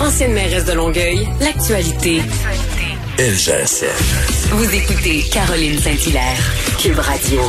Ancienne 0.00 0.32
mairesse 0.32 0.64
de 0.64 0.72
Longueuil, 0.72 1.28
l'actualité. 1.40 2.22
LGSN. 3.18 4.54
Vous 4.54 4.74
écoutez 4.74 5.22
Caroline 5.30 5.78
Saint-Hilaire, 5.78 6.38
Cube 6.78 6.98
Radio. 6.98 7.40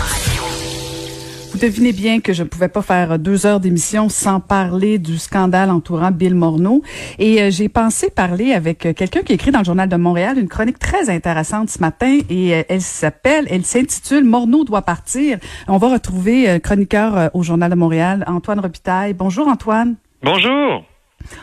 Vous 1.52 1.58
devinez 1.58 1.94
bien 1.94 2.20
que 2.20 2.34
je 2.34 2.44
ne 2.44 2.48
pouvais 2.50 2.68
pas 2.68 2.82
faire 2.82 3.18
deux 3.18 3.46
heures 3.46 3.62
d'émission 3.62 4.10
sans 4.10 4.42
parler 4.42 5.00
du 5.00 5.18
scandale 5.18 5.70
entourant 5.70 6.12
Bill 6.12 6.36
Morneau. 6.36 6.82
Et 7.20 7.42
euh, 7.42 7.52
j'ai 7.52 7.70
pensé 7.70 8.10
parler 8.10 8.54
avec 8.54 8.86
euh, 8.86 8.94
quelqu'un 8.94 9.22
qui 9.22 9.34
écrit 9.34 9.52
dans 9.52 9.60
le 9.60 9.66
Journal 9.66 9.88
de 9.88 9.96
Montréal 9.96 10.38
une 10.38 10.50
chronique 10.50 10.80
très 10.80 11.10
intéressante 11.10 11.70
ce 11.70 11.80
matin 11.80 12.20
et 12.30 12.54
euh, 12.54 12.64
elle 12.68 12.82
s'appelle, 12.82 13.48
elle 13.50 13.66
s'intitule 13.66 14.26
Morneau 14.26 14.66
doit 14.66 14.82
partir. 14.82 15.38
On 15.70 15.78
va 15.78 15.90
retrouver 15.90 16.50
euh, 16.50 16.60
chroniqueur 16.60 17.18
euh, 17.18 17.28
au 17.34 17.44
Journal 17.44 17.72
de 17.72 17.76
Montréal, 17.76 18.26
Antoine 18.28 18.60
Robitaille. 18.60 19.14
Bonjour 19.14 19.48
Antoine. 19.48 19.96
Bonjour. 20.22 20.84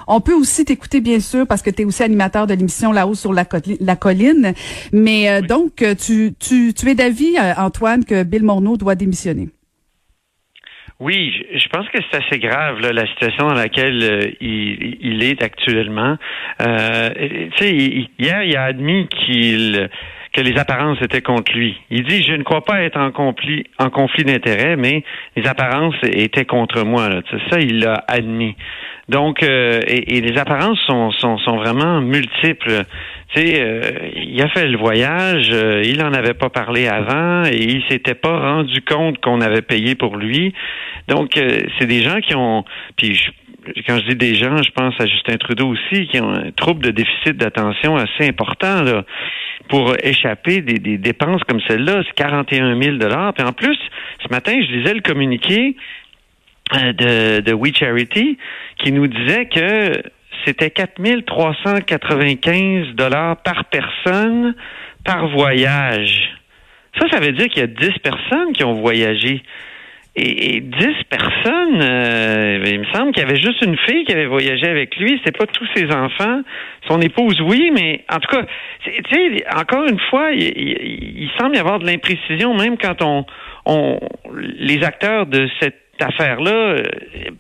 On 0.07 0.21
peut 0.21 0.35
aussi 0.35 0.65
t'écouter, 0.65 1.01
bien 1.01 1.21
sûr, 1.21 1.47
parce 1.47 1.63
que 1.63 1.71
tu 1.71 1.83
es 1.83 1.85
aussi 1.85 2.03
animateur 2.03 2.47
de 2.47 2.55
l'émission 2.55 2.93
Là-haut 2.93 3.15
sur 3.15 3.33
la, 3.33 3.45
co- 3.45 3.59
la 3.81 3.97
colline. 3.97 4.55
Mais 4.93 5.29
euh, 5.29 5.41
donc, 5.41 5.83
euh, 5.83 5.95
tu, 5.95 6.33
tu, 6.39 6.73
tu 6.75 6.89
es 6.89 6.95
d'avis, 6.95 7.37
euh, 7.37 7.53
Antoine, 7.57 8.05
que 8.05 8.23
Bill 8.23 8.43
Morneau 8.43 8.77
doit 8.77 8.95
démissionner? 8.95 9.49
Oui, 11.01 11.33
je, 11.55 11.69
pense 11.69 11.89
que 11.91 11.99
c'est 12.11 12.25
assez 12.25 12.41
grave 12.41 12.81
là, 12.81 12.93
la 12.93 13.07
situation 13.07 13.47
dans 13.47 13.55
laquelle 13.55 14.03
euh, 14.03 14.31
il, 14.41 14.97
il 15.01 15.23
est 15.23 15.41
actuellement. 15.45 16.17
Euh, 16.61 17.11
tu 17.57 17.57
sais, 17.57 18.09
hier, 18.19 18.43
il 18.43 18.57
a 18.57 18.65
admis 18.65 19.07
qu'il 19.07 19.89
que 20.33 20.41
les 20.41 20.59
apparences 20.59 21.01
étaient 21.03 21.23
contre 21.23 21.53
lui. 21.53 21.77
Il 21.91 22.05
dit 22.05 22.23
je 22.23 22.33
ne 22.33 22.43
crois 22.43 22.65
pas 22.65 22.83
être 22.83 22.99
en 22.99 23.11
conflit 23.11 23.65
en 23.79 23.91
conflit 23.91 24.25
d'intérêts, 24.25 24.77
mais 24.77 25.05
les 25.37 25.47
apparences 25.47 25.97
étaient 26.03 26.45
contre 26.45 26.85
moi. 26.85 27.09
Là. 27.09 27.21
Ça, 27.51 27.61
il 27.61 27.81
l'a 27.81 28.05
admis. 28.09 28.55
Donc, 29.09 29.43
euh, 29.43 29.81
et, 29.87 30.21
les 30.21 30.39
apparences 30.39 30.79
sont, 30.87 31.11
sont, 31.13 31.39
sont 31.39 31.57
vraiment 31.57 32.03
multiples. 32.03 32.85
Tu 33.35 33.41
sais, 33.41 33.61
euh, 33.61 33.81
il 34.15 34.41
a 34.43 34.49
fait 34.49 34.67
le 34.67 34.77
voyage, 34.77 35.49
euh, 35.51 35.83
il 35.83 36.03
en 36.03 36.13
avait 36.13 36.35
pas 36.35 36.51
parlé 36.51 36.87
avant 36.89 37.45
et 37.45 37.57
il 37.57 37.83
s'était 37.89 38.15
pas 38.15 38.39
rendu 38.39 38.83
compte 38.83 39.19
qu'on 39.21 39.41
avait 39.41 39.63
payé 39.63 39.95
pour 39.95 40.17
lui. 40.17 40.53
Donc, 41.09 41.31
c'est 41.79 41.87
des 41.87 42.03
gens 42.03 42.21
qui 42.21 42.35
ont, 42.35 42.65
puis 42.97 43.15
je- 43.15 43.31
quand 43.87 43.99
je 43.99 44.09
dis 44.09 44.17
des 44.17 44.35
gens, 44.35 44.63
je 44.63 44.71
pense 44.71 44.95
à 45.01 45.07
Justin 45.07 45.37
Trudeau 45.37 45.69
aussi, 45.69 46.07
qui 46.09 46.21
ont 46.21 46.31
un 46.31 46.51
trouble 46.53 46.85
de 46.85 46.91
déficit 46.91 47.37
d'attention 47.37 47.97
assez 47.97 48.29
important 48.29 48.83
là, 48.83 49.05
pour 49.69 49.95
échapper 50.03 50.61
des, 50.61 50.79
des 50.79 50.99
dépenses 50.99 51.43
comme 51.45 51.61
celle-là. 51.69 52.03
C'est 52.07 52.15
41 52.15 52.81
000 52.81 52.97
Puis 52.99 53.45
en 53.45 53.53
plus, 53.53 53.79
ce 54.23 54.29
matin, 54.31 54.53
je 54.55 54.73
lisais 54.73 54.95
le 54.95 55.01
communiqué 55.01 55.77
euh, 56.75 56.93
de, 56.93 57.41
de 57.41 57.53
We 57.53 57.75
Charity 57.75 58.39
qui 58.79 58.93
nous 58.93 59.07
disait 59.07 59.47
que 59.47 60.03
c'était 60.45 60.71
4 60.71 61.01
395 61.27 62.95
dollars 62.95 63.37
par 63.39 63.65
personne 63.67 64.55
par 65.05 65.29
voyage. 65.29 66.39
Ça, 66.99 67.09
ça 67.11 67.21
veut 67.21 67.33
dire 67.33 67.49
qu'il 67.49 67.61
y 67.61 67.65
a 67.65 67.67
10 67.67 67.99
personnes 68.03 68.53
qui 68.53 68.65
ont 68.65 68.75
voyagé. 68.75 69.43
Et, 70.19 70.61
10 70.61 70.87
personnes, 71.09 71.81
euh, 71.83 72.63
il 72.67 72.81
me 72.81 72.85
semble 72.93 73.13
qu'il 73.13 73.23
y 73.23 73.27
avait 73.27 73.41
juste 73.41 73.63
une 73.65 73.77
fille 73.79 74.05
qui 74.05 74.13
avait 74.13 74.27
voyagé 74.27 74.67
avec 74.67 74.97
lui. 74.97 75.21
C'est 75.25 75.37
pas 75.37 75.47
tous 75.47 75.67
ses 75.75 75.87
enfants. 75.93 76.43
Son 76.89 77.01
épouse, 77.01 77.41
oui, 77.41 77.71
mais 77.75 78.05
en 78.13 78.19
tout 78.19 78.29
cas, 78.37 78.45
tu 78.85 78.93
sais, 79.13 79.45
encore 79.57 79.87
une 79.89 80.01
fois, 80.11 80.31
il, 80.33 80.43
il- 80.43 81.23
il 81.23 81.31
semble 81.39 81.57
y 81.57 81.59
avoir 81.59 81.79
de 81.79 81.87
l'imprécision, 81.87 82.55
même 82.55 82.77
quand 82.79 83.03
on, 83.03 83.25
on 83.67 84.01
les 84.59 84.83
acteurs 84.85 85.27
de 85.27 85.49
cette 85.61 85.77
affaire-là 86.01 86.51
euh, 86.53 86.83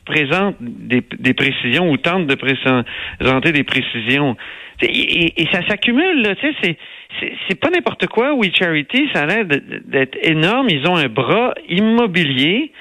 présentent 0.05 0.57
des, 0.61 1.03
des 1.19 1.33
précisions 1.35 1.91
ou 1.91 1.97
tentent 1.97 2.27
de 2.27 2.35
présenter 2.35 3.53
des 3.53 3.65
précisions. 3.65 4.37
Et, 4.83 4.87
et- 4.87 5.43
et 5.43 5.49
ça 5.53 5.67
s'accumule, 5.69 6.35
tu 6.41 6.47
sais, 6.49 6.55
c'est, 6.63 6.77
c'est, 7.21 7.55
pas 7.59 7.71
n'importe 7.71 8.07
quoi. 8.07 8.35
We 8.35 8.51
Charity, 8.55 9.09
ça 9.13 9.23
a 9.23 9.27
l'air 9.27 9.45
d'être 9.47 10.17
énorme. 10.23 10.69
Ils 10.71 10.87
ont 10.87 10.97
un 10.97 11.09
bras 11.09 11.55
immobilier 11.69 12.73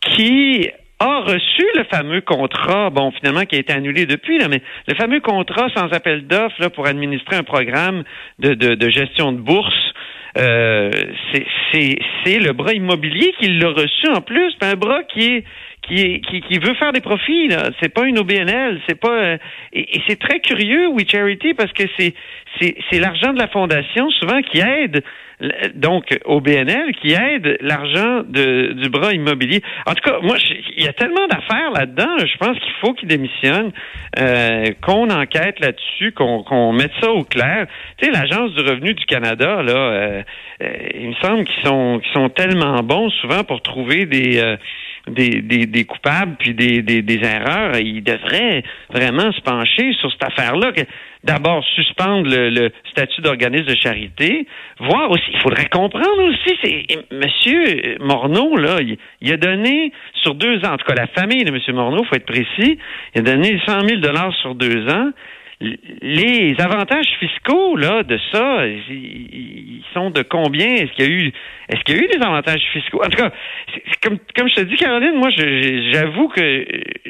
qui 0.00 0.68
a 0.98 1.20
reçu 1.20 1.64
le 1.74 1.84
fameux 1.84 2.20
contrat, 2.20 2.90
bon, 2.90 3.10
finalement, 3.10 3.44
qui 3.44 3.56
a 3.56 3.58
été 3.58 3.72
annulé 3.72 4.06
depuis, 4.06 4.38
là, 4.38 4.48
mais 4.48 4.62
le 4.86 4.94
fameux 4.94 5.20
contrat 5.20 5.68
sans 5.74 5.88
appel 5.92 6.26
d'offres 6.26 6.68
pour 6.68 6.86
administrer 6.86 7.36
un 7.36 7.42
programme 7.42 8.04
de, 8.38 8.54
de, 8.54 8.74
de 8.74 8.90
gestion 8.90 9.32
de 9.32 9.38
bourse. 9.38 9.92
Euh, 10.38 10.90
c'est, 11.72 12.38
le 12.38 12.52
bras 12.52 12.72
immobilier 12.72 13.34
qui 13.38 13.48
l'a 13.48 13.68
reçu 13.68 14.08
en 14.08 14.20
plus, 14.20 14.54
un 14.62 14.74
bras 14.74 15.02
qui 15.02 15.24
est 15.24 15.44
qui, 15.82 16.20
qui, 16.20 16.40
qui 16.40 16.58
veut 16.58 16.74
faire 16.74 16.92
des 16.92 17.00
profits. 17.00 17.48
Là. 17.48 17.70
C'est 17.80 17.92
pas 17.92 18.06
une 18.06 18.18
OBNL, 18.18 18.80
c'est 18.88 18.98
pas 18.98 19.12
euh, 19.12 19.38
et, 19.72 19.96
et 19.96 20.02
c'est 20.06 20.18
très 20.18 20.40
curieux, 20.40 20.88
We 20.88 21.06
Charity, 21.08 21.54
parce 21.54 21.72
que 21.72 21.84
c'est 21.98 22.14
c'est, 22.60 22.98
l'argent 22.98 23.32
de 23.32 23.38
la 23.38 23.48
fondation 23.48 24.10
souvent 24.10 24.40
qui 24.42 24.60
aide 24.60 25.02
donc 25.74 26.16
au 26.24 26.40
BNL 26.40 26.92
qui 27.00 27.14
aide 27.14 27.58
l'argent 27.62 28.22
du 28.22 28.88
bras 28.90 29.12
immobilier. 29.12 29.60
En 29.86 29.94
tout 29.94 30.08
cas, 30.08 30.18
moi, 30.22 30.36
il 30.76 30.84
y 30.84 30.86
a 30.86 30.92
tellement 30.92 31.26
d'affaires 31.26 31.72
là-dedans. 31.72 32.16
Je 32.18 32.36
pense 32.36 32.56
qu'il 32.60 32.72
faut 32.80 32.92
qu'il 32.94 33.08
démissionne, 33.08 33.72
euh, 34.20 34.66
qu'on 34.82 35.10
enquête 35.10 35.58
là-dessus, 35.58 36.12
qu'on, 36.12 36.72
mette 36.72 36.92
ça 37.00 37.10
au 37.10 37.24
clair. 37.24 37.66
Tu 37.98 38.06
sais, 38.06 38.12
l'agence 38.12 38.52
du 38.54 38.60
revenu 38.60 38.94
du 38.94 39.04
Canada, 39.04 39.62
là, 39.62 39.72
euh, 39.72 40.22
euh, 40.62 40.72
il 40.94 41.08
me 41.08 41.14
semble 41.14 41.44
qu'ils 41.44 41.64
sont 41.64 42.00
qu'ils 42.00 42.12
sont 42.12 42.28
tellement 42.28 42.80
bons 42.84 43.10
souvent 43.10 43.42
pour 43.42 43.62
trouver 43.62 44.06
des 44.06 44.38
euh, 44.38 44.56
des, 45.08 45.42
des, 45.42 45.66
des 45.66 45.84
coupables 45.84 46.36
puis 46.38 46.54
des, 46.54 46.82
des, 46.82 47.02
des 47.02 47.20
erreurs, 47.24 47.76
ils 47.76 48.02
devraient 48.02 48.62
vraiment 48.90 49.32
se 49.32 49.40
pencher 49.40 49.92
sur 50.00 50.10
cette 50.12 50.24
affaire-là. 50.24 50.72
D'abord, 51.24 51.64
suspendre 51.76 52.28
le, 52.28 52.50
le 52.50 52.70
statut 52.90 53.20
d'organisme 53.20 53.66
de 53.66 53.76
charité, 53.76 54.46
voir 54.80 55.10
aussi, 55.10 55.24
il 55.32 55.40
faudrait 55.40 55.68
comprendre 55.68 56.22
aussi, 56.28 56.58
c'est 56.62 56.86
Monsieur 57.12 57.98
Morneau, 58.00 58.56
là, 58.56 58.78
il, 58.80 58.96
il 59.20 59.32
a 59.32 59.36
donné 59.36 59.92
sur 60.22 60.34
deux 60.34 60.58
ans, 60.64 60.72
en 60.72 60.76
tout 60.76 60.86
cas 60.86 60.94
la 60.94 61.06
famille 61.06 61.44
de 61.44 61.52
Monsieur 61.52 61.72
Morneau, 61.72 62.02
faut 62.04 62.16
être 62.16 62.26
précis, 62.26 62.78
il 63.14 63.20
a 63.20 63.22
donné 63.22 63.60
100 63.64 63.80
000 63.88 64.00
dollars 64.00 64.34
sur 64.40 64.54
deux 64.54 64.88
ans 64.88 65.10
les 66.02 66.54
avantages 66.58 67.08
fiscaux 67.20 67.76
là 67.76 68.02
de 68.02 68.18
ça, 68.32 68.66
ils, 68.66 69.82
sont 69.94 70.10
de 70.10 70.22
combien? 70.22 70.66
Est-ce 70.66 70.92
qu'il 70.92 71.04
y 71.04 71.08
a 71.08 71.10
eu 71.10 71.32
est-ce 71.68 71.80
qu'il 71.84 71.96
y 71.96 72.00
a 72.00 72.02
eu 72.02 72.08
des 72.08 72.24
avantages 72.24 72.62
fiscaux? 72.72 73.02
En 73.04 73.08
tout 73.08 73.16
cas, 73.16 73.30
comme 74.02 74.18
comme 74.34 74.48
je 74.48 74.54
te 74.54 74.60
dis 74.62 74.76
Caroline, 74.76 75.16
moi 75.16 75.28
j'avoue 75.30 76.28
que 76.28 76.40
euh, 76.40 76.64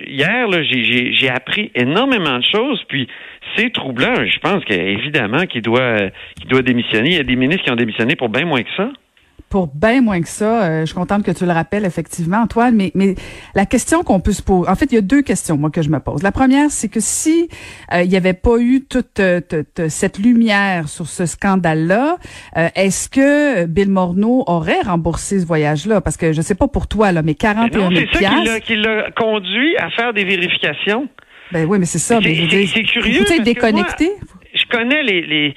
hier 0.06 0.48
là 0.48 0.62
j'ai 0.62 1.28
appris 1.30 1.70
énormément 1.74 2.38
de 2.38 2.44
choses 2.44 2.82
puis 2.88 3.08
c'est 3.56 3.72
troublant. 3.72 4.14
Je 4.16 4.38
pense 4.38 4.64
qu'évidemment 4.64 5.46
qu'il 5.46 5.62
doit 5.62 6.10
qu'il 6.40 6.48
doit 6.48 6.62
démissionner. 6.62 7.10
Il 7.10 7.16
y 7.16 7.20
a 7.20 7.24
des 7.24 7.36
ministres 7.36 7.64
qui 7.64 7.70
ont 7.70 7.76
démissionné 7.76 8.16
pour 8.16 8.28
bien 8.28 8.44
moins 8.44 8.62
que 8.62 8.74
ça. 8.76 8.90
Pour 9.48 9.66
bien 9.66 10.00
moins 10.00 10.20
que 10.22 10.28
ça, 10.28 10.64
euh, 10.64 10.80
je 10.80 10.86
suis 10.86 10.94
contente 10.94 11.24
que 11.24 11.30
tu 11.30 11.44
le 11.44 11.52
rappelles 11.52 11.84
effectivement, 11.84 12.38
Antoine. 12.38 12.74
Mais, 12.74 12.90
mais 12.94 13.14
la 13.54 13.66
question 13.66 14.02
qu'on 14.02 14.18
peut 14.20 14.32
se 14.32 14.42
poser, 14.42 14.68
en 14.70 14.74
fait, 14.74 14.86
il 14.92 14.94
y 14.94 14.98
a 14.98 15.02
deux 15.02 15.20
questions 15.22 15.56
moi 15.58 15.70
que 15.70 15.82
je 15.82 15.90
me 15.90 15.98
pose. 16.00 16.22
La 16.22 16.32
première, 16.32 16.70
c'est 16.70 16.88
que 16.88 17.00
si 17.00 17.48
euh, 17.92 18.02
il 18.02 18.08
n'y 18.08 18.16
avait 18.16 18.32
pas 18.32 18.56
eu 18.58 18.82
toute, 18.88 19.20
euh, 19.20 19.40
toute 19.40 19.88
cette 19.88 20.18
lumière 20.18 20.88
sur 20.88 21.06
ce 21.06 21.26
scandale-là, 21.26 22.16
euh, 22.56 22.68
est-ce 22.74 23.08
que 23.10 23.66
Bill 23.66 23.90
Morneau 23.90 24.42
aurait 24.46 24.80
remboursé 24.80 25.40
ce 25.40 25.46
voyage-là? 25.46 26.00
Parce 26.00 26.16
que 26.16 26.32
je 26.32 26.40
sais 26.40 26.54
pas 26.54 26.68
pour 26.68 26.86
toi 26.86 27.12
là, 27.12 27.20
mais 27.22 27.32
Mais 27.32 27.34
41 27.36 27.78
non, 27.78 27.90
000 27.96 28.06
c'est 28.12 28.24
ça 28.24 28.60
qui 28.60 28.76
l'a 28.76 29.10
conduit 29.12 29.76
à 29.76 29.90
faire 29.90 30.12
des 30.12 30.24
vérifications. 30.24 31.08
Ben 31.50 31.66
oui, 31.68 31.78
mais 31.78 31.86
c'est 31.86 31.98
ça. 31.98 32.18
C'est- 32.22 32.28
mais 32.28 32.84
curieux 32.84 33.24
Faut-il 33.24 33.42
déconnecter 33.42 34.10
je 34.54 34.66
connais 34.66 35.02
les, 35.02 35.22
les, 35.22 35.54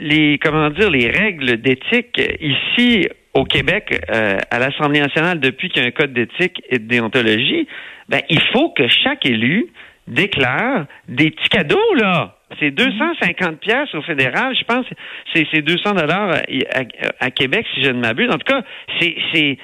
les 0.00 0.38
comment 0.42 0.68
dire 0.68 0.90
les 0.90 1.08
règles 1.08 1.56
d'éthique 1.62 2.20
ici 2.40 3.08
au 3.34 3.44
Québec 3.44 4.00
euh, 4.10 4.38
à 4.50 4.58
l'Assemblée 4.58 5.00
nationale 5.00 5.40
depuis 5.40 5.68
qu'il 5.68 5.82
y 5.82 5.84
a 5.84 5.88
un 5.88 5.92
code 5.92 6.12
d'éthique 6.12 6.62
et 6.70 6.78
de 6.78 6.86
déontologie. 6.86 7.66
Ben 8.08 8.20
il 8.30 8.40
faut 8.52 8.70
que 8.70 8.86
chaque 8.88 9.26
élu 9.26 9.66
déclare 10.06 10.86
des 11.08 11.30
petits 11.30 11.48
cadeaux 11.48 11.94
là. 11.96 12.36
C'est 12.60 12.70
250 12.70 13.58
pièces 13.58 13.92
au 13.94 14.02
fédéral, 14.02 14.54
je 14.56 14.64
pense. 14.64 14.86
C'est 15.32 15.46
c'est 15.52 15.62
200 15.62 15.94
dollars 15.94 16.30
à, 16.30 16.38
à- 16.78 17.24
à 17.26 17.30
Québec 17.30 17.66
si 17.74 17.82
je 17.82 17.90
ne 17.90 18.00
m'abuse. 18.00 18.28
En 18.30 18.38
tout 18.38 18.52
cas, 18.52 18.62
c'est 19.00 19.16
c'est 19.32 19.58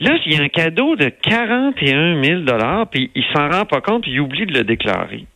Là, 0.00 0.16
il 0.26 0.34
y 0.34 0.40
a 0.40 0.42
un 0.42 0.48
cadeau 0.48 0.96
de 0.96 1.10
41 1.10 2.20
000 2.24 2.40
dollars, 2.40 2.88
puis 2.88 3.12
il 3.14 3.22
s'en 3.32 3.48
rend 3.48 3.64
pas 3.66 3.80
compte, 3.80 4.02
puis 4.02 4.10
il 4.10 4.20
oublie 4.20 4.46
de 4.46 4.52
le 4.58 4.64
déclarer. 4.64 5.26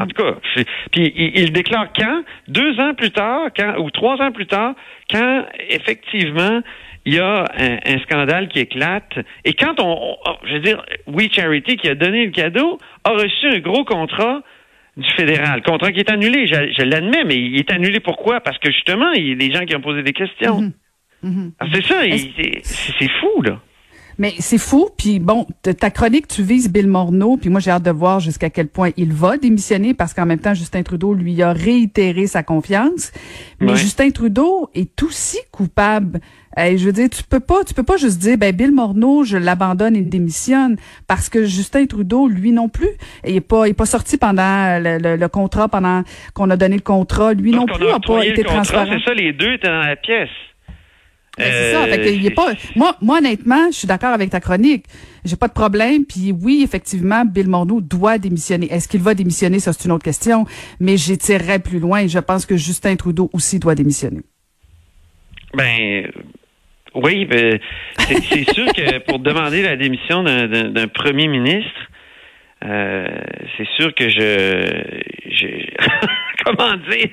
En 0.00 0.06
tout 0.08 0.20
cas, 0.20 0.34
puis 0.90 1.12
il, 1.14 1.38
il 1.38 1.52
déclare 1.52 1.92
quand? 1.96 2.24
Deux 2.48 2.80
ans 2.80 2.92
plus 2.94 3.12
tard, 3.12 3.50
quand 3.56 3.78
ou 3.78 3.88
trois 3.92 4.20
ans 4.20 4.32
plus 4.32 4.46
tard, 4.46 4.74
quand 5.12 5.44
effectivement 5.68 6.60
il 7.06 7.14
y 7.14 7.18
a 7.18 7.44
un, 7.56 7.78
un 7.94 7.98
scandale 8.00 8.48
qui 8.48 8.58
éclate. 8.58 9.18
Et 9.44 9.54
quand 9.54 9.80
on, 9.80 10.16
on- 10.26 10.36
je 10.46 10.52
veux 10.54 10.60
dire, 10.60 10.84
We 11.06 11.32
Charity 11.32 11.76
qui 11.78 11.88
a 11.88 11.94
donné 11.94 12.26
le 12.26 12.32
cadeau 12.32 12.78
a 13.04 13.10
reçu 13.12 13.46
un 13.46 13.58
gros 13.60 13.84
contrat 13.84 14.42
du 14.96 15.08
fédéral, 15.16 15.62
contrat 15.62 15.92
qui 15.92 16.00
est 16.00 16.10
annulé. 16.10 16.46
Je, 16.46 16.72
je 16.76 16.82
l'admets, 16.82 17.24
mais 17.24 17.36
il 17.36 17.56
est 17.58 17.70
annulé 17.72 18.00
pourquoi? 18.00 18.40
Parce 18.40 18.58
que 18.58 18.70
justement, 18.70 19.12
il 19.12 19.28
y 19.28 19.32
a 19.32 19.34
des 19.36 19.52
gens 19.52 19.64
qui 19.64 19.74
ont 19.76 19.80
posé 19.80 20.02
des 20.02 20.12
questions. 20.12 20.60
Mhm. 20.60 20.72
Mhm. 21.22 21.52
Ah, 21.60 21.66
c'est 21.72 21.82
ça, 21.84 21.94
c'est 22.98 23.10
fou 23.20 23.40
là. 23.42 23.60
Mais 24.18 24.34
c'est 24.38 24.58
fou. 24.58 24.88
Puis 24.96 25.18
bon, 25.18 25.46
ta 25.62 25.90
chronique, 25.90 26.28
tu 26.28 26.42
vises 26.42 26.70
Bill 26.70 26.86
Morneau. 26.86 27.36
Puis 27.36 27.50
moi, 27.50 27.60
j'ai 27.60 27.70
hâte 27.70 27.82
de 27.82 27.90
voir 27.90 28.20
jusqu'à 28.20 28.50
quel 28.50 28.68
point 28.68 28.90
il 28.96 29.12
va 29.12 29.36
démissionner 29.36 29.94
parce 29.94 30.14
qu'en 30.14 30.26
même 30.26 30.38
temps, 30.38 30.54
Justin 30.54 30.82
Trudeau 30.82 31.14
lui 31.14 31.42
a 31.42 31.52
réitéré 31.52 32.26
sa 32.26 32.42
confiance. 32.42 33.12
Mais 33.60 33.76
Justin 33.76 34.10
Trudeau 34.10 34.70
est 34.74 35.02
aussi 35.02 35.38
coupable. 35.50 36.20
je 36.56 36.84
veux 36.84 36.92
dire, 36.92 37.10
tu 37.10 37.22
peux 37.22 37.40
pas, 37.40 37.64
tu 37.64 37.74
peux 37.74 37.82
pas 37.82 37.96
juste 37.96 38.18
dire, 38.18 38.38
ben 38.38 38.54
Bill 38.54 38.72
Morneau, 38.72 39.24
je 39.24 39.36
l'abandonne 39.36 39.96
et 39.96 40.02
démissionne 40.02 40.76
parce 41.06 41.28
que 41.28 41.44
Justin 41.44 41.86
Trudeau, 41.86 42.28
lui 42.28 42.52
non 42.52 42.68
plus, 42.68 42.90
il 43.26 43.36
est 43.36 43.40
pas, 43.40 43.66
il 43.66 43.70
est 43.70 43.74
pas 43.74 43.86
sorti 43.86 44.16
pendant 44.16 44.80
le, 44.82 45.26
contrat, 45.28 45.68
pendant 45.68 46.02
qu'on 46.34 46.48
a 46.50 46.56
donné 46.56 46.76
le 46.76 46.82
contrat, 46.82 47.34
lui 47.34 47.52
non 47.52 47.66
plus 47.66 47.86
n'a 47.86 48.00
pas 48.00 48.24
été 48.24 48.42
transparent. 48.44 48.86
C'est 48.90 49.04
ça, 49.04 49.14
les 49.14 49.32
deux 49.32 49.54
étaient 49.54 49.68
dans 49.68 49.80
la 49.80 49.96
pièce. 49.96 50.30
Ben, 51.38 51.52
c'est 51.52 51.72
ça. 51.72 51.84
Fait 51.86 52.14
est 52.14 52.30
pas. 52.30 52.52
Moi, 52.76 52.96
moi, 53.02 53.18
honnêtement, 53.18 53.70
je 53.70 53.78
suis 53.78 53.88
d'accord 53.88 54.12
avec 54.12 54.30
ta 54.30 54.40
chronique. 54.40 54.84
J'ai 55.24 55.36
pas 55.36 55.48
de 55.48 55.52
problème. 55.52 56.04
Puis 56.04 56.32
oui, 56.32 56.62
effectivement, 56.64 57.24
Bill 57.24 57.48
Morneau 57.48 57.80
doit 57.80 58.18
démissionner. 58.18 58.72
Est-ce 58.72 58.88
qu'il 58.88 59.00
va 59.00 59.14
démissionner? 59.14 59.58
Ça, 59.58 59.72
c'est 59.72 59.84
une 59.84 59.92
autre 59.92 60.04
question. 60.04 60.46
Mais 60.80 60.96
j'étirerais 60.96 61.58
plus 61.58 61.78
loin. 61.78 62.06
Je 62.06 62.18
pense 62.18 62.46
que 62.46 62.56
Justin 62.56 62.96
Trudeau 62.96 63.28
aussi 63.32 63.58
doit 63.58 63.74
démissionner. 63.74 64.20
Ben. 65.54 66.10
Oui, 66.94 67.26
ben, 67.26 67.58
c'est 67.98 68.50
sûr 68.54 68.72
que 68.72 68.98
pour 69.00 69.18
demander 69.18 69.62
la 69.62 69.76
démission 69.76 70.22
d'un 70.22 70.88
premier 70.88 71.28
ministre, 71.28 71.90
euh, 72.64 73.06
c'est 73.56 73.68
sûr 73.76 73.94
que 73.94 74.08
je 74.08 75.25
comment 76.46 76.76
dire, 76.90 77.08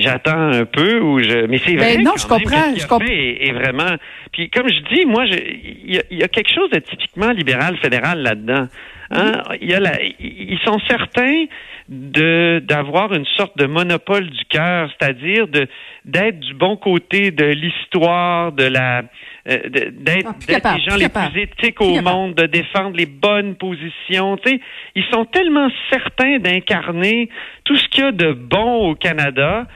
j'attends 0.00 0.52
un 0.52 0.64
peu 0.64 1.00
ou 1.00 1.22
je, 1.22 1.46
mais 1.46 1.58
c'est 1.58 1.76
vrai. 1.76 1.96
Ben 1.96 2.04
non, 2.04 2.12
je 2.16 2.26
comprends, 2.26 2.74
je 2.76 2.86
comprends. 2.86 3.06
Et, 3.08 3.52
vraiment, 3.52 3.96
puis 4.32 4.50
comme 4.50 4.68
je 4.68 4.94
dis, 4.94 5.04
moi, 5.04 5.24
il 5.26 6.02
y, 6.10 6.22
a 6.22 6.28
quelque 6.28 6.52
chose 6.52 6.70
de 6.70 6.80
typiquement 6.80 7.30
libéral 7.30 7.76
fédéral 7.78 8.22
là-dedans. 8.22 8.66
Hein? 9.10 9.42
Il 9.60 9.70
y 9.70 9.74
a 9.74 9.80
la, 9.80 10.02
ils 10.02 10.58
sont 10.64 10.78
certains 10.88 11.46
de 11.88 12.62
d'avoir 12.66 13.14
une 13.14 13.24
sorte 13.36 13.56
de 13.56 13.66
monopole 13.66 14.28
du 14.28 14.44
cœur, 14.50 14.90
c'est-à-dire 14.98 15.48
de 15.48 15.66
d'être 16.04 16.40
du 16.40 16.54
bon 16.54 16.76
côté 16.76 17.30
de 17.30 17.46
l'histoire, 17.46 18.52
de 18.52 18.64
la 18.64 19.02
euh, 19.48 19.58
d'être 19.68 20.28
ah, 20.64 20.76
les 20.76 20.82
gens 20.82 20.96
les 20.96 21.08
plus 21.08 21.42
éthiques 21.42 21.80
au 21.80 22.00
monde, 22.02 22.34
de 22.34 22.46
défendre 22.46 22.96
les 22.96 23.06
bonnes 23.06 23.54
positions. 23.54 24.36
Tu 24.36 24.60
ils 24.94 25.04
sont 25.10 25.24
tellement 25.24 25.68
certains 25.90 26.38
d'incarner 26.38 27.28
tout 27.64 27.76
ce 27.76 27.88
qu'il 27.88 28.04
y 28.04 28.06
a 28.06 28.12
de 28.12 28.32
bon 28.32 28.90
au 28.90 28.94
Canada, 28.94 29.66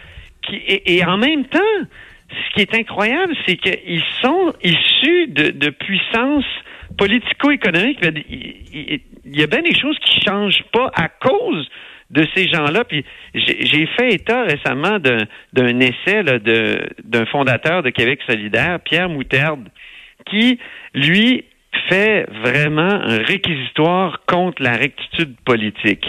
qui, 0.42 0.60
et, 0.66 1.04
en 1.04 1.16
même 1.16 1.46
temps, 1.46 1.58
ce 2.28 2.54
qui 2.54 2.60
est 2.60 2.74
incroyable, 2.74 3.34
c'est 3.46 3.56
qu'ils 3.56 4.04
sont 4.20 4.52
issus 4.62 5.28
de, 5.28 5.50
de 5.50 5.70
puissances 5.70 6.44
politico-économiques. 6.98 8.00
Il, 8.02 9.00
y 9.24 9.42
a 9.42 9.46
bien 9.46 9.62
des 9.62 9.74
choses 9.78 9.98
qui 10.00 10.20
changent 10.20 10.64
pas 10.72 10.90
à 10.94 11.08
cause 11.08 11.68
de 12.12 12.26
ces 12.34 12.48
gens-là. 12.48 12.84
Puis 12.84 13.04
j'ai 13.34 13.86
fait 13.98 14.14
état 14.14 14.42
récemment 14.42 14.98
d'un 14.98 15.80
essai 15.80 16.22
d'un 17.04 17.26
fondateur 17.26 17.82
de 17.82 17.90
Québec 17.90 18.20
solidaire, 18.26 18.78
Pierre 18.80 19.08
Moutarde, 19.08 19.68
qui, 20.26 20.58
lui, 20.94 21.44
fait 21.88 22.26
vraiment 22.42 22.82
un 22.82 23.18
réquisitoire 23.18 24.20
contre 24.26 24.62
la 24.62 24.76
rectitude 24.76 25.34
politique. 25.44 26.06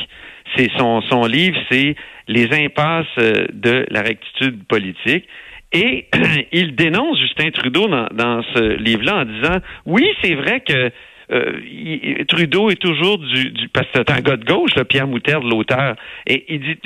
C'est 0.55 0.69
son, 0.77 1.25
livre, 1.25 1.57
c'est 1.71 1.95
Les 2.27 2.53
impasses 2.53 3.07
euh, 3.17 3.47
de 3.51 3.85
la 3.89 4.01
rectitude 4.01 4.63
politique. 4.65 5.27
Et 5.71 6.07
il 6.51 6.75
dénonce 6.75 7.19
Justin 7.19 7.49
Trudeau 7.49 7.87
dans 7.87 8.43
ce 8.53 8.77
livre-là 8.77 9.21
en 9.21 9.25
disant, 9.25 9.57
oui, 9.85 10.07
c'est 10.21 10.35
vrai 10.35 10.59
que 10.59 10.91
euh, 11.31 12.23
Trudeau 12.27 12.69
est 12.69 12.81
toujours 12.81 13.17
du, 13.17 13.51
du 13.51 13.69
parce 13.69 13.87
que 13.87 13.91
c'est 13.95 14.11
un 14.11 14.21
gars 14.21 14.37
de 14.37 14.45
gauche, 14.45 14.75
là, 14.75 14.83
Pierre 14.85 15.07
Moutarde, 15.07 15.43
l'auteur, 15.43 15.95
et 16.27 16.45
il 16.49 16.59
dit 16.59 16.77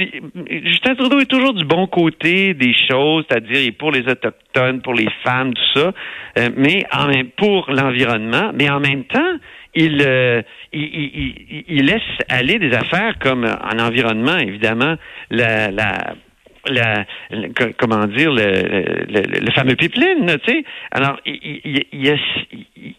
Justin 0.65 0.95
Trudeau 0.95 1.19
est 1.19 1.25
toujours 1.25 1.53
du 1.53 1.65
bon 1.65 1.87
côté 1.87 2.53
des 2.53 2.73
choses, 2.89 3.25
c'est-à-dire 3.29 3.61
il 3.61 3.67
est 3.67 3.71
pour 3.71 3.91
les 3.91 4.07
autochtones, 4.07 4.81
pour 4.81 4.93
les 4.93 5.09
femmes, 5.23 5.53
tout 5.53 5.79
ça, 5.79 5.93
euh, 6.37 6.49
mais 6.55 6.85
en 6.93 7.07
même 7.07 7.29
pour 7.29 7.71
l'environnement, 7.71 8.51
mais 8.53 8.69
en 8.69 8.79
même 8.79 9.03
temps, 9.05 9.37
il, 9.75 10.01
euh, 10.05 10.41
il, 10.73 10.83
il, 10.83 11.63
il, 11.67 11.85
laisse 11.85 12.01
aller 12.29 12.57
des 12.57 12.73
affaires 12.73 13.19
comme 13.19 13.45
en 13.45 13.79
environnement, 13.79 14.37
évidemment, 14.37 14.95
la, 15.29 15.71
la 15.71 16.15
la, 16.69 17.05
comment 17.77 18.05
dire 18.05 18.31
le, 18.31 19.05
le, 19.07 19.51
fameux 19.51 19.75
pipeline, 19.75 20.37
tu 20.45 20.51
sais. 20.51 20.63
Alors 20.91 21.19
il, 21.25 21.61
il, 21.65 21.83
il, 21.91 22.05
y 22.05 22.09
a, 22.09 22.15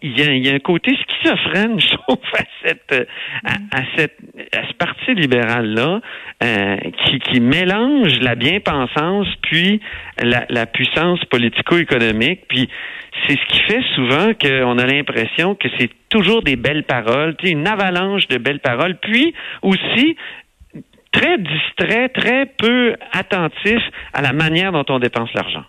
il, 0.01 0.17
y 0.17 0.21
a, 0.21 0.33
il 0.33 0.45
y 0.45 0.49
a 0.49 0.53
un 0.53 0.59
côté 0.59 0.95
schizophrène, 0.95 1.79
je 1.79 1.95
trouve, 1.95 2.17
à 2.33 2.43
cette 2.63 3.07
à, 3.43 3.81
cette 3.95 4.17
à 4.55 4.67
ce 4.67 4.73
parti 4.73 5.13
libéral 5.13 5.73
là 5.73 6.01
euh, 6.43 6.77
qui, 7.05 7.19
qui 7.19 7.39
mélange 7.39 8.19
la 8.19 8.35
bien-pensance 8.35 9.27
puis 9.41 9.79
la, 10.21 10.45
la 10.49 10.65
puissance 10.65 11.23
politico-économique, 11.25 12.41
puis 12.47 12.69
c'est 13.27 13.37
ce 13.37 13.45
qui 13.47 13.59
fait 13.61 13.83
souvent 13.95 14.33
qu'on 14.33 14.77
a 14.77 14.85
l'impression 14.85 15.55
que 15.55 15.67
c'est 15.77 15.89
toujours 16.09 16.41
des 16.41 16.55
belles 16.55 16.83
paroles, 16.83 17.35
une 17.43 17.67
avalanche 17.67 18.27
de 18.27 18.37
belles 18.37 18.59
paroles, 18.59 18.97
puis 19.01 19.33
aussi 19.61 20.15
très 21.11 21.37
distrait, 21.37 22.09
très 22.09 22.45
peu 22.45 22.95
attentif 23.11 23.81
à 24.13 24.21
la 24.21 24.33
manière 24.33 24.71
dont 24.71 24.85
on 24.89 24.99
dépense 24.99 25.33
l'argent. 25.33 25.63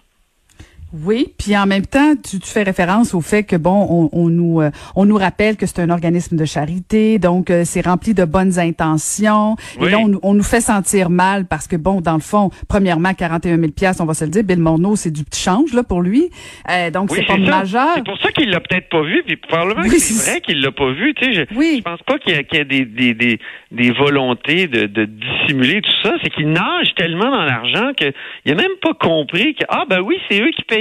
Oui, 0.92 1.32
puis 1.38 1.56
en 1.56 1.66
même 1.66 1.86
temps, 1.86 2.14
tu, 2.16 2.40
tu, 2.40 2.50
fais 2.50 2.64
référence 2.64 3.14
au 3.14 3.20
fait 3.20 3.44
que 3.44 3.54
bon, 3.54 3.86
on, 3.88 4.08
on 4.12 4.28
nous 4.28 4.60
euh, 4.60 4.70
on 4.96 5.04
nous 5.04 5.16
rappelle 5.16 5.56
que 5.56 5.66
c'est 5.66 5.80
un 5.80 5.90
organisme 5.90 6.36
de 6.36 6.44
charité, 6.44 7.20
donc 7.20 7.50
euh, 7.50 7.62
c'est 7.64 7.86
rempli 7.86 8.12
de 8.12 8.24
bonnes 8.24 8.58
intentions. 8.58 9.54
Et 9.80 9.88
là, 9.88 9.98
on, 9.98 10.18
on, 10.22 10.34
nous 10.34 10.42
fait 10.42 10.60
sentir 10.60 11.08
mal 11.08 11.46
parce 11.46 11.68
que 11.68 11.76
bon, 11.76 12.00
dans 12.00 12.14
le 12.14 12.20
fond, 12.20 12.50
premièrement, 12.68 13.14
41 13.14 13.56
000 13.58 13.70
pièces, 13.70 14.00
on 14.00 14.04
va 14.04 14.14
se 14.14 14.24
le 14.24 14.30
dire, 14.30 14.42
Bill 14.42 14.58
Morneau, 14.58 14.96
c'est 14.96 15.12
du 15.12 15.22
petit 15.22 15.40
change 15.40 15.72
là 15.74 15.84
pour 15.84 16.02
lui, 16.02 16.28
euh, 16.68 16.90
donc 16.90 17.10
c'est 17.14 17.24
pas 17.24 17.36
majeur. 17.36 17.90
C'est 17.94 18.04
pour 18.04 18.18
ça 18.18 18.32
qu'il 18.32 18.50
l'a 18.50 18.58
peut-être 18.58 18.88
pas 18.88 19.02
vu, 19.02 19.22
puis 19.24 19.36
probablement 19.36 19.82
que 19.82 19.98
c'est 19.98 20.30
vrai 20.30 20.40
qu'il 20.40 20.60
l'a 20.60 20.72
pas 20.72 20.90
vu. 20.92 21.14
Tu 21.14 21.24
sais, 21.24 21.32
je, 21.34 21.54
oui. 21.54 21.76
je 21.78 21.82
pense 21.82 22.02
pas 22.02 22.18
qu'il 22.18 22.34
y, 22.34 22.36
a, 22.36 22.40
y 22.40 22.60
a 22.60 22.64
des, 22.64 22.84
des, 22.84 23.14
des, 23.14 23.38
des 23.70 23.92
volontés 23.92 24.66
de, 24.66 24.86
de 24.86 25.04
dissimuler 25.04 25.82
tout 25.82 26.02
ça. 26.02 26.14
C'est 26.22 26.30
qu'il 26.30 26.50
nage 26.50 26.94
tellement 26.96 27.30
dans 27.30 27.44
l'argent 27.44 27.92
qu'il 27.96 28.52
a 28.52 28.54
même 28.54 28.76
pas 28.82 28.94
compris 28.94 29.54
que 29.54 29.64
ah 29.68 29.84
ben 29.88 30.00
oui, 30.00 30.16
c'est 30.28 30.40
eux 30.40 30.50
qui 30.50 30.62
payent 30.62 30.79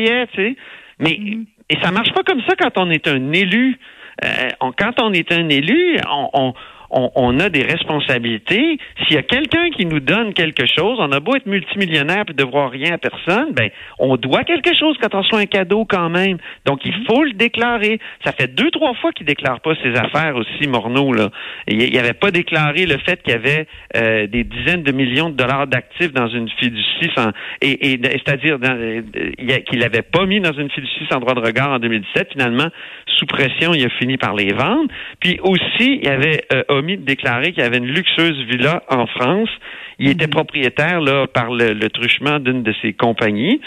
mais 1.00 1.12
mm-hmm. 1.12 1.46
et 1.70 1.78
ça 1.82 1.92
marche 1.92 2.12
pas 2.14 2.24
comme 2.24 2.42
ça 2.48 2.56
quand 2.56 2.78
on 2.78 2.90
est 2.90 3.08
un 3.08 3.32
élu. 3.32 3.78
Euh, 4.24 4.50
quand 4.78 5.02
on 5.02 5.14
est 5.14 5.32
un 5.32 5.48
élu, 5.48 5.98
on, 6.10 6.30
on, 6.34 6.54
a 6.92 7.50
des 7.50 7.64
responsabilités. 7.64 8.78
S'il 9.00 9.16
y 9.16 9.20
a 9.20 9.24
quelqu'un 9.24 9.70
qui 9.70 9.86
nous 9.86 10.00
donne 10.00 10.34
quelque 10.34 10.66
chose, 10.66 10.98
on 11.00 11.12
a 11.12 11.20
beau 11.20 11.36
être 11.36 11.46
multimillionnaire 11.46 12.24
et 12.30 12.34
devoir 12.34 12.72
rien 12.72 12.94
à 12.94 12.98
personne, 12.98 13.54
ben 13.54 13.70
on 14.00 14.18
doit 14.18 14.44
quelque 14.44 14.76
chose 14.78 14.98
quand 15.02 15.14
on 15.16 15.22
reçoit 15.22 15.40
un 15.40 15.46
cadeau 15.46 15.86
quand 15.86 16.10
même. 16.10 16.38
Donc 16.66 16.82
il 16.86 16.94
faut 17.08 17.24
le 17.24 17.34
déclarer. 17.34 18.00
Ça 18.26 18.32
fait 18.32 18.54
deux 18.54 18.72
trois 18.72 18.94
fois 18.96 19.12
qu'il 19.12 19.26
déclare 19.26 19.62
pas 19.62 19.74
ses 19.84 19.96
affaires 19.96 20.36
aussi, 20.36 20.68
Morneau 20.68 21.14
là. 21.14 21.30
Il 21.68 21.94
n'avait 21.94 22.14
pas 22.14 22.32
déclaré 22.32 22.86
le 22.86 22.98
fait 22.98 23.22
qu'il 23.22 23.34
y 23.34 23.36
avait 23.36 23.68
euh, 23.96 24.28
des 24.28 24.44
dizaines 24.44 24.84
de 24.84 24.92
millions 24.92 25.30
de 25.30 25.36
dollars 25.36 25.68
d'actifs 25.68 26.14
dans 26.14 26.28
une 26.28 26.50
fiducie 26.50 27.10
sans, 27.16 27.30
et, 27.62 27.94
et 27.94 28.00
c'est-à-dire 28.02 28.58
qu'il 29.68 29.80
n'avait 29.80 30.02
pas 30.02 30.26
mis 30.26 30.40
dans 30.40 30.54
une 30.54 30.70
fiducie 30.70 31.06
sans 31.10 31.20
droit 31.20 31.34
de 31.34 31.42
regard 31.42 31.72
en 31.72 31.80
2017. 31.80 32.30
Finalement, 32.34 32.70
sous 33.18 33.26
pression, 33.26 33.74
il 33.74 33.86
a 33.86 33.90
fini 33.90 34.18
par 34.18 34.34
les 34.34 34.54
vendre. 34.54 34.90
Puis 35.20 35.40
aussi, 35.44 36.00
il 36.02 36.06
y 36.06 36.08
avait 36.08 36.46
euh, 36.54 36.64
omis 36.80 36.98
de 36.98 37.06
déclarer 37.06 37.52
qu'il 37.52 37.64
y 37.64 37.66
avait 37.66 37.78
une 37.78 37.88
luxueuse 37.88 38.38
villa 38.50 38.84
en 38.90 39.06
France. 39.08 39.50
Il 40.00 40.10
était 40.10 40.26
mhm. 40.26 40.32
propriétaire 40.32 41.02
là 41.02 41.28
par 41.28 41.52
le, 41.52 41.88
truchement 41.90 42.40
d'une 42.40 42.64
de 42.64 42.74
ses 42.82 42.94
compagnies. 42.94 43.62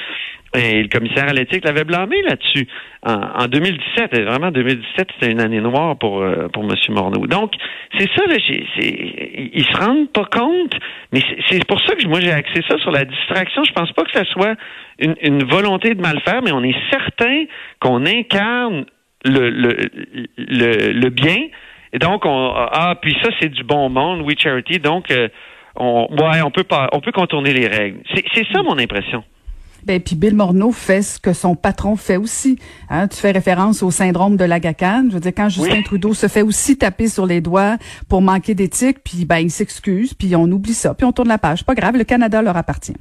Et 0.54 0.82
le 0.82 0.88
commissaire 0.88 1.30
à 1.30 1.32
l'éthique 1.32 1.64
l'avait 1.64 1.84
blâmé 1.84 2.16
là-dessus. 2.28 2.68
En, 3.04 3.46
2017, 3.46 4.20
vraiment 4.22 4.50
2017, 4.50 5.08
c'était 5.14 5.32
une 5.32 5.40
année 5.40 5.62
noire 5.62 5.96
pour 5.96 6.20
euh, 6.20 6.48
pour 6.52 6.64
M. 6.64 6.74
Morneau. 6.90 7.26
Donc, 7.26 7.52
c'est 7.96 8.08
ça, 8.14 8.26
là, 8.26 8.36
ils 8.36 9.64
se 9.64 9.76
rendent 9.78 10.12
pas 10.12 10.26
compte, 10.26 10.74
mais 11.10 11.20
c'est 11.48 11.66
pour 11.66 11.80
ça 11.80 11.94
que 11.94 12.06
moi 12.06 12.20
j'ai 12.20 12.32
axé 12.32 12.60
ça 12.68 12.76
sur 12.78 12.90
la 12.90 13.06
distraction. 13.06 13.64
Je 13.64 13.72
pense 13.72 13.92
pas 13.92 14.04
que 14.04 14.12
ce 14.12 14.24
soit 14.24 14.56
une, 14.98 15.16
une 15.22 15.42
volonté 15.42 15.94
de 15.94 16.02
mal 16.02 16.20
faire, 16.20 16.42
mais 16.42 16.52
on 16.52 16.62
est 16.62 16.76
certain 16.90 17.44
qu'on 17.80 18.04
incarne 18.04 18.84
le, 19.24 19.50
le, 19.50 19.76
le, 20.36 20.92
le 20.92 21.08
bien, 21.10 21.38
et 21.92 21.98
donc, 21.98 22.24
on, 22.24 22.52
ah, 22.54 22.94
puis 23.00 23.14
ça, 23.22 23.30
c'est 23.40 23.50
du 23.50 23.64
bon 23.64 23.88
monde, 23.90 24.22
We 24.22 24.34
Charity. 24.38 24.78
Donc, 24.78 25.10
euh, 25.10 25.28
on, 25.76 26.06
ouais, 26.10 26.40
on 26.42 26.50
peut 26.50 26.64
pas, 26.64 26.88
on 26.92 27.00
peut 27.00 27.12
contourner 27.12 27.52
les 27.52 27.66
règles. 27.66 28.00
C'est 28.34 28.46
ça 28.52 28.62
mon 28.62 28.78
impression. 28.78 29.24
Ben, 29.84 30.00
puis 30.00 30.14
Bill 30.14 30.36
Morneau 30.36 30.70
fait 30.70 31.02
ce 31.02 31.18
que 31.18 31.32
son 31.32 31.56
patron 31.56 31.96
fait 31.96 32.16
aussi. 32.16 32.56
Hein, 32.88 33.08
tu 33.08 33.16
fais 33.16 33.32
référence 33.32 33.82
au 33.82 33.90
syndrome 33.90 34.36
de 34.36 34.44
l'agacane. 34.44 35.08
Je 35.08 35.14
veux 35.14 35.20
dire, 35.20 35.32
quand 35.36 35.48
Justin 35.48 35.82
Trudeau 35.82 36.14
se 36.14 36.28
fait 36.28 36.42
aussi 36.42 36.78
taper 36.78 37.08
sur 37.08 37.26
les 37.26 37.40
doigts 37.40 37.78
pour 38.08 38.22
manquer 38.22 38.54
d'éthique, 38.54 38.98
puis 39.02 39.24
ben 39.24 39.38
il 39.38 39.50
s'excuse, 39.50 40.14
puis 40.14 40.36
on 40.36 40.44
oublie 40.44 40.74
ça, 40.74 40.94
puis 40.94 41.04
on 41.04 41.10
tourne 41.10 41.28
la 41.28 41.38
page. 41.38 41.64
Pas 41.64 41.74
grave, 41.74 41.96
le 41.96 42.04
Canada 42.04 42.42
leur 42.42 42.56
appartient. 42.56 42.94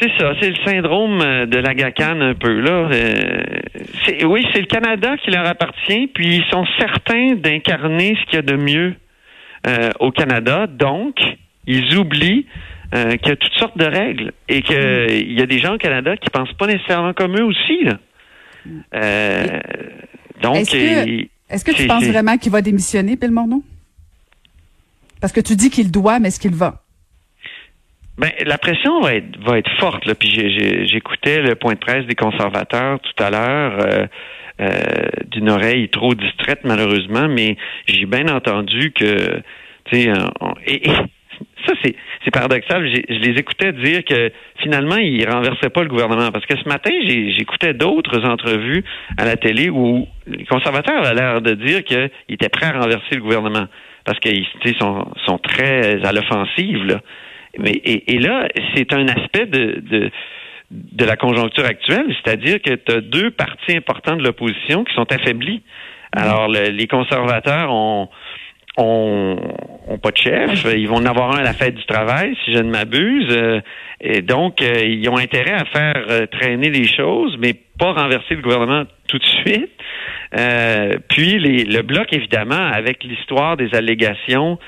C'est 0.00 0.10
ça, 0.18 0.32
c'est 0.40 0.48
le 0.48 0.56
syndrome 0.64 1.20
euh, 1.20 1.46
de 1.46 1.58
la 1.58 1.74
gacane 1.74 2.22
un 2.22 2.34
peu 2.34 2.60
là. 2.60 2.88
Euh, 2.92 3.42
oui, 4.24 4.46
c'est 4.52 4.60
le 4.60 4.66
Canada 4.66 5.16
qui 5.18 5.30
leur 5.30 5.46
appartient, 5.46 6.06
puis 6.08 6.36
ils 6.36 6.44
sont 6.50 6.64
certains 6.78 7.34
d'incarner 7.34 8.16
ce 8.20 8.24
qu'il 8.26 8.34
y 8.36 8.38
a 8.38 8.42
de 8.42 8.56
mieux 8.56 8.94
euh, 9.66 9.90
au 10.00 10.10
Canada. 10.10 10.66
Donc, 10.66 11.16
ils 11.66 11.96
oublient 11.96 12.46
qu'il 12.92 13.28
y 13.28 13.32
a 13.32 13.36
toutes 13.36 13.54
sortes 13.54 13.78
de 13.78 13.86
règles 13.86 14.32
et 14.50 14.60
qu'il 14.60 15.32
y 15.32 15.40
a 15.40 15.46
des 15.46 15.58
gens 15.58 15.76
au 15.76 15.78
Canada 15.78 16.14
qui 16.18 16.28
pensent 16.28 16.52
pas 16.58 16.66
nécessairement 16.66 17.14
comme 17.14 17.38
eux 17.38 17.44
aussi. 17.44 17.86
donc, 20.42 20.56
est-ce 20.56 21.64
que, 21.64 21.70
tu 21.72 21.86
penses 21.86 22.04
vraiment 22.04 22.36
qu'il 22.36 22.52
va 22.52 22.60
démissionner, 22.60 23.16
Bill 23.16 23.30
Morneau? 23.30 23.62
Parce 25.22 25.32
que 25.32 25.40
tu 25.40 25.56
dis 25.56 25.70
qu'il 25.70 25.90
doit, 25.90 26.18
mais 26.18 26.28
est-ce 26.28 26.40
qu'il 26.40 26.54
va? 26.54 26.81
Ben, 28.18 28.30
la 28.44 28.58
pression 28.58 29.00
va 29.00 29.14
être, 29.14 29.38
va 29.40 29.58
être 29.58 29.70
forte. 29.78 30.04
Là. 30.04 30.14
Puis 30.14 30.30
j'écoutais 30.86 31.40
le 31.40 31.54
point 31.54 31.74
de 31.74 31.78
presse 31.78 32.04
des 32.06 32.14
conservateurs 32.14 33.00
tout 33.00 33.22
à 33.22 33.30
l'heure. 33.30 33.78
Euh, 33.80 34.06
euh, 34.60 34.68
d'une 35.28 35.48
oreille 35.48 35.88
trop 35.88 36.14
distraite 36.14 36.60
malheureusement, 36.62 37.26
mais 37.26 37.56
j'ai 37.86 38.04
bien 38.04 38.28
entendu 38.28 38.92
que, 38.92 39.40
tu 39.86 40.02
sais, 40.02 40.12
et, 40.66 40.82
ça 41.66 41.72
c'est 41.82 41.96
c'est 42.22 42.30
paradoxal. 42.30 42.86
Je 42.86 43.14
les 43.14 43.40
écoutais 43.40 43.72
dire 43.72 44.04
que 44.04 44.30
finalement 44.58 44.98
ils 44.98 45.28
renversaient 45.28 45.70
pas 45.70 45.82
le 45.82 45.88
gouvernement 45.88 46.30
parce 46.30 46.44
que 46.44 46.56
ce 46.56 46.68
matin 46.68 46.90
j'écoutais 47.06 47.72
d'autres 47.72 48.24
entrevues 48.28 48.84
à 49.16 49.24
la 49.24 49.36
télé 49.36 49.70
où 49.70 50.06
les 50.26 50.44
conservateurs 50.44 51.04
avaient 51.04 51.14
l'air 51.14 51.40
de 51.40 51.54
dire 51.54 51.82
qu'ils 51.82 52.10
étaient 52.28 52.50
prêts 52.50 52.66
à 52.66 52.78
renverser 52.78 53.14
le 53.16 53.22
gouvernement 53.22 53.66
parce 54.04 54.20
qu'ils 54.20 54.46
sont 54.78 55.10
sont 55.24 55.38
très 55.38 56.04
à 56.04 56.12
l'offensive 56.12 56.84
là. 56.84 57.00
Mais, 57.58 57.72
et, 57.84 58.18
là, 58.18 58.48
c'est 58.74 58.92
un 58.94 59.06
aspect 59.08 59.46
de, 59.46 59.80
de, 59.80 60.10
de, 60.70 61.04
la 61.04 61.16
conjoncture 61.16 61.66
actuelle, 61.66 62.06
c'est-à-dire 62.22 62.62
que 62.62 62.74
tu 62.74 62.92
as 62.92 63.00
deux 63.00 63.30
partis 63.30 63.76
importants 63.76 64.16
de 64.16 64.22
l'opposition 64.22 64.84
qui 64.84 64.94
sont 64.94 65.10
affaiblis. 65.12 65.62
Alors, 66.14 66.48
les 66.48 66.86
conservateurs 66.86 67.72
ont, 67.72 68.08
ont, 68.76 69.36
ont, 69.88 69.98
pas 69.98 70.10
de 70.10 70.16
chef. 70.16 70.64
Ils 70.76 70.88
vont 70.88 70.96
en 70.96 71.06
avoir 71.06 71.32
un 71.32 71.38
à 71.38 71.42
la 71.42 71.52
fête 71.52 71.74
du 71.74 71.84
travail, 71.84 72.36
si 72.44 72.54
je 72.54 72.58
ne 72.58 72.70
m'abuse. 72.70 73.28
Euh, 73.30 73.60
et 74.00 74.22
donc, 74.22 74.62
euh, 74.62 74.82
ils 74.84 75.08
ont 75.08 75.18
intérêt 75.18 75.52
à 75.52 75.64
faire 75.64 76.04
euh, 76.08 76.26
traîner 76.26 76.70
les 76.70 76.86
choses, 76.86 77.36
mais 77.38 77.54
pas 77.78 77.92
renverser 77.92 78.34
le 78.34 78.42
gouvernement 78.42 78.84
tout 79.08 79.18
de 79.18 79.24
suite. 79.24 79.70
puis 81.08 81.38
les, 81.38 81.64
le 81.64 81.82
bloc, 81.82 82.12
évidemment, 82.12 82.66
avec 82.72 83.04
l'histoire 83.04 83.56
des 83.56 83.74
allégations 83.74 84.58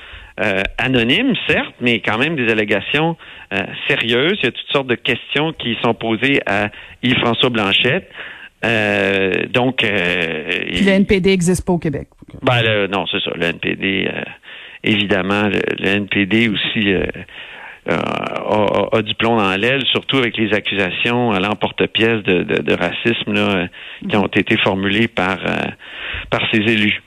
euh, 0.41 0.63
anonymes, 0.77 1.33
certes, 1.47 1.75
mais 1.79 2.01
quand 2.01 2.17
même 2.17 2.35
des 2.35 2.51
allégations 2.51 3.15
euh, 3.53 3.57
sérieuses. 3.87 4.37
Il 4.41 4.45
y 4.45 4.47
a 4.47 4.51
toutes 4.51 4.71
sortes 4.71 4.87
de 4.87 4.95
questions 4.95 5.53
qui 5.53 5.77
sont 5.81 5.93
posées 5.93 6.41
à 6.45 6.71
Yves-François 7.03 7.49
Blanchette. 7.49 8.11
Euh, 8.65 9.45
donc, 9.53 9.77
Puis 9.77 10.83
le 10.83 10.91
NPD 10.91 11.29
n'existe 11.29 11.65
pas 11.65 11.71
au 11.71 11.77
Québec. 11.77 12.09
Ben, 12.41 12.87
non, 12.87 13.05
c'est 13.09 13.21
ça. 13.21 13.31
Le 13.35 13.45
NPD, 13.45 14.09
évidemment, 14.83 15.43
le, 15.43 15.87
NPD 15.87 16.49
aussi 16.49 16.93
a, 17.87 19.01
du 19.03 19.15
plomb 19.15 19.37
dans 19.37 19.55
l'aile, 19.55 19.83
surtout 19.91 20.17
avec 20.17 20.35
les 20.35 20.53
accusations 20.53 21.31
à 21.31 21.39
l'emporte-pièce 21.39 22.23
de, 22.23 22.43
de, 22.43 22.73
racisme 22.73 23.31
là, 23.31 23.67
qui 24.09 24.17
ont 24.17 24.27
été 24.27 24.57
formulées 24.57 25.07
par, 25.07 25.37
par 26.29 26.41
ces 26.51 26.59
élus. 26.59 27.01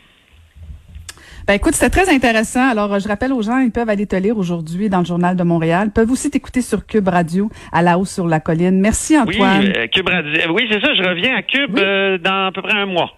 Ben 1.48 1.54
écoute, 1.54 1.74
c'était 1.74 1.88
très 1.88 2.14
intéressant. 2.14 2.68
Alors, 2.68 2.92
euh, 2.92 2.98
je 2.98 3.08
rappelle 3.08 3.32
aux 3.32 3.40
gens, 3.40 3.56
ils 3.60 3.70
peuvent 3.70 3.88
aller 3.88 4.06
te 4.06 4.14
lire 4.14 4.36
aujourd'hui 4.36 4.90
dans 4.90 4.98
le 4.98 5.06
Journal 5.06 5.34
de 5.34 5.42
Montréal. 5.42 5.84
Ils 5.86 5.92
peuvent 5.92 6.10
aussi 6.10 6.30
t'écouter 6.30 6.60
sur 6.60 6.84
Cube 6.84 7.08
Radio 7.08 7.50
à 7.72 7.80
la 7.80 7.98
hausse 7.98 8.12
sur 8.12 8.28
la 8.28 8.38
colline. 8.38 8.78
Merci 8.78 9.16
Antoine. 9.16 9.60
Oui, 9.62 9.72
euh, 9.74 9.86
Cube 9.86 10.10
Radio. 10.10 10.52
Oui, 10.52 10.68
c'est 10.70 10.78
ça, 10.78 10.94
je 10.94 11.02
reviens 11.08 11.36
à 11.36 11.42
Cube 11.42 11.78
euh, 11.78 12.18
dans 12.18 12.48
à 12.48 12.52
peu 12.52 12.60
près 12.60 12.76
un 12.76 12.84
mois. 12.84 13.12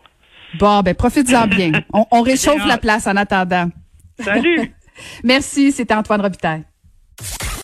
Bon, 0.60 0.80
ben 0.82 0.94
profites-en 0.94 1.46
bien. 1.48 1.72
On, 1.92 2.06
on 2.12 2.22
réchauffe 2.22 2.64
la 2.68 2.78
place 2.78 3.08
en 3.08 3.16
attendant. 3.16 3.68
Salut. 4.20 4.74
Merci, 5.24 5.72
c'était 5.72 5.94
Antoine 5.94 6.20
Robitaille. 6.20 6.62